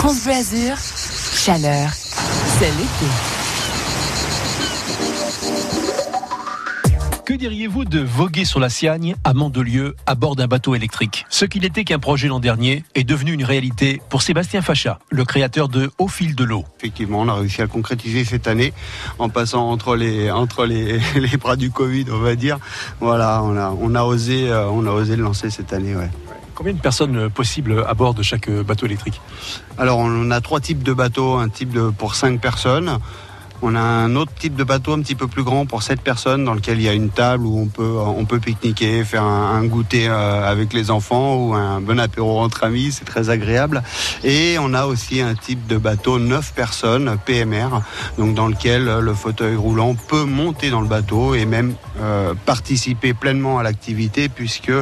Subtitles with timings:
[0.00, 3.06] France Bleu Azur, chaleur, c'est l'été.
[7.26, 11.26] Que diriez-vous de voguer sur la Siagne à Mandelieu à bord d'un bateau électrique?
[11.28, 15.26] Ce qui n'était qu'un projet l'an dernier est devenu une réalité pour Sébastien Facha, le
[15.26, 16.64] créateur de Au fil de l'eau.
[16.78, 18.72] Effectivement, on a réussi à le concrétiser cette année
[19.18, 22.58] en passant entre les, entre les, les bras du Covid, on va dire.
[23.00, 25.94] Voilà, on a, on a, osé, euh, on a osé le lancer cette année.
[25.94, 26.08] Ouais.
[26.60, 29.18] Combien de personnes possibles à bord de chaque bateau électrique?
[29.78, 31.36] Alors, on a trois types de bateaux.
[31.36, 32.98] Un type pour cinq personnes.
[33.62, 36.44] On a un autre type de bateau un petit peu plus grand pour 7 personnes
[36.44, 39.62] dans lequel il y a une table où on peut, on peut pique-niquer, faire un,
[39.64, 43.82] goûter euh, avec les enfants ou un bon apéro entre amis, c'est très agréable.
[44.24, 47.82] Et on a aussi un type de bateau 9 personnes, PMR,
[48.16, 53.12] donc dans lequel le fauteuil roulant peut monter dans le bateau et même euh, participer
[53.12, 54.72] pleinement à l'activité puisque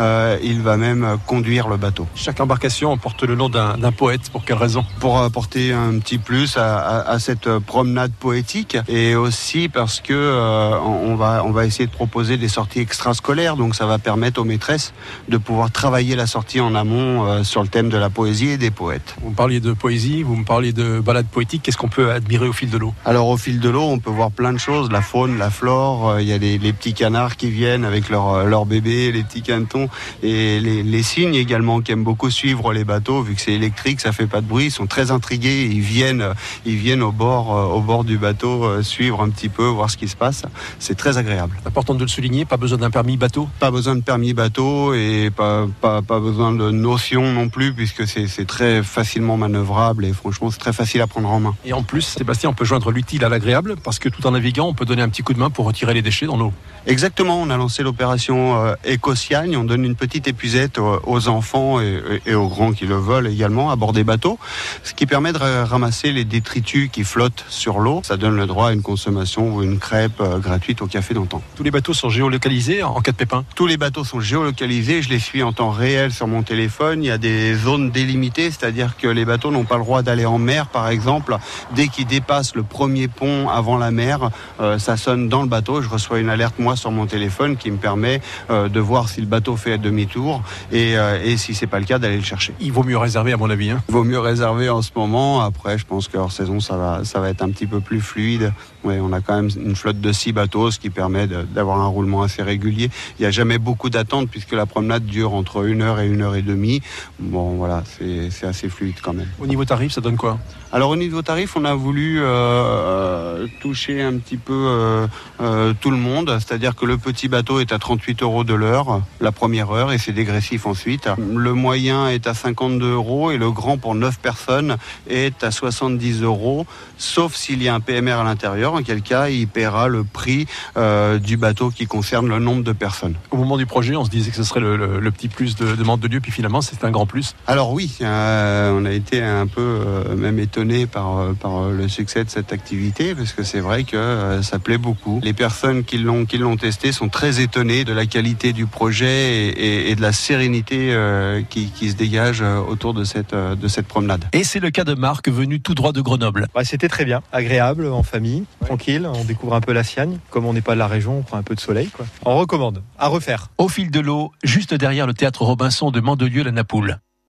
[0.00, 2.06] euh, il va même conduire le bateau.
[2.14, 4.86] Chaque embarcation porte le nom d'un poète, pour quelle raison?
[5.00, 10.12] Pour apporter un petit plus à, à, à cette promenade poétique et aussi parce que
[10.14, 13.56] euh, on va on va essayer de proposer des sorties extrascolaires.
[13.56, 14.94] Donc ça va permettre aux maîtresses
[15.28, 18.58] de pouvoir travailler la sortie en amont euh, sur le thème de la poésie et
[18.58, 19.16] des poètes.
[19.22, 22.46] Vous me parliez de poésie, vous me parliez de balade poétique, qu'est-ce qu'on peut admirer
[22.46, 22.94] au fil de l'eau?
[23.04, 26.10] Alors au fil de l'eau, on peut voir plein de choses, la faune, la flore,
[26.10, 29.24] euh, il y a les, les, petits canards qui viennent avec leur leur bébé, les
[29.24, 29.88] petits cantons
[30.22, 33.22] et les, les cygnes également qui aiment beaucoup suivre les bateaux.
[33.22, 36.24] Vu que c'est électrique, ça fait pas de bruit, ils sont très intrigués, ils viennent
[36.64, 39.90] ils viennent au bord au bord du du bateau, euh, suivre un petit peu, voir
[39.90, 40.42] ce qui se passe.
[40.78, 41.58] C'est très agréable.
[41.64, 43.48] Important de le souligner, pas besoin d'un permis bateau?
[43.58, 48.06] Pas besoin de permis bateau et pas, pas, pas besoin de notion non plus, puisque
[48.06, 51.54] c'est très facilement manœuvrable et franchement, c'est très facile à prendre en main.
[51.64, 54.68] Et en plus, Sébastien, on peut joindre l'utile à l'agréable, parce que tout en naviguant,
[54.68, 56.52] on peut donner un petit coup de main pour retirer les déchets dans l'eau.
[56.86, 62.20] Exactement, on a lancé l'opération euh, Écosiagne, on donne une petite épuisette aux enfants et,
[62.26, 64.38] et, aux grands qui le veulent également à bord des bateaux,
[64.82, 68.68] ce qui permet de ramasser les détritus qui flottent sur l'eau ça donne le droit
[68.68, 71.42] à une consommation ou une crêpe euh, gratuite au café d'antan.
[71.56, 75.08] Tous les bateaux sont géolocalisés en cas de pépin Tous les bateaux sont géolocalisés, je
[75.08, 77.02] les suis en temps réel sur mon téléphone.
[77.02, 80.26] Il y a des zones délimitées, c'est-à-dire que les bateaux n'ont pas le droit d'aller
[80.26, 81.36] en mer, par exemple.
[81.74, 84.30] Dès qu'ils dépassent le premier pont avant la mer,
[84.60, 85.80] euh, ça sonne dans le bateau.
[85.80, 88.20] Je reçois une alerte, moi, sur mon téléphone qui me permet
[88.50, 90.42] euh, de voir si le bateau fait demi-tour
[90.72, 92.54] et, et si c'est pas le cas, d'aller le chercher.
[92.60, 93.70] Il vaut mieux réserver, à mon avis.
[93.70, 93.82] Hein.
[93.88, 95.42] Il vaut mieux réserver en ce moment.
[95.42, 98.52] Après, je pense qu'hors saison, ça va, ça va être un petit peu plus fluide.
[98.84, 101.86] Ouais, on a quand même une flotte de six bateaux, ce qui permet d'avoir un
[101.86, 102.90] roulement assez régulier.
[103.18, 106.22] Il n'y a jamais beaucoup d'attente puisque la promenade dure entre une heure et une
[106.22, 106.82] heure et demie.
[107.18, 109.28] Bon, voilà, c'est assez fluide quand même.
[109.38, 110.38] Au niveau tarif, ça donne quoi?
[110.74, 115.06] Alors au niveau tarif, on a voulu euh, euh, toucher un petit peu euh,
[115.40, 119.02] euh, tout le monde, c'est-à-dire que le petit bateau est à 38 euros de l'heure,
[119.20, 121.08] la première heure, et c'est dégressif ensuite.
[121.18, 124.76] Le moyen est à 52 euros et le grand pour 9 personnes
[125.10, 126.66] est à 70 euros,
[126.96, 130.46] sauf s'il y a un PMR à l'intérieur, en quel cas il paiera le prix
[130.76, 133.14] euh, du bateau qui concerne le nombre de personnes.
[133.30, 135.56] Au moment du projet, on se disait que ce serait le, le, le petit plus
[135.56, 137.34] de demande de lieu, puis finalement c'est un grand plus.
[137.46, 142.24] Alors oui, euh, on a été un peu euh, même étonné par, par le succès
[142.24, 145.20] de cette activité, parce que c'est vrai que euh, ça plaît beaucoup.
[145.22, 149.06] Les personnes qui l'ont qui l'ont testé sont très étonnées de la qualité du projet
[149.06, 153.68] et, et, et de la sérénité euh, qui, qui, se dégage autour de cette, de
[153.68, 154.24] cette promenade.
[154.32, 156.46] Et c'est le cas de Marc, venu tout droit de Grenoble.
[156.62, 157.22] C'était très bien,
[157.62, 158.66] agréable, en famille, ouais.
[158.66, 159.08] tranquille.
[159.12, 160.18] On découvre un peu la Siagne.
[160.30, 161.88] Comme on n'est pas de la région, on prend un peu de soleil.
[161.88, 162.06] Quoi.
[162.24, 163.50] On recommande, à refaire.
[163.58, 166.98] Au fil de l'eau, juste derrière le théâtre Robinson de Mandelieu-la-Napoule.